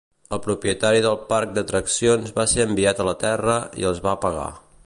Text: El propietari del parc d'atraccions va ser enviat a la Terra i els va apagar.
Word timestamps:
El 0.35 0.39
propietari 0.45 1.03
del 1.07 1.19
parc 1.33 1.53
d'atraccions 1.59 2.35
va 2.39 2.49
ser 2.55 2.67
enviat 2.71 3.03
a 3.05 3.09
la 3.11 3.17
Terra 3.29 3.63
i 3.83 3.91
els 3.93 4.05
va 4.09 4.19
apagar. 4.19 4.53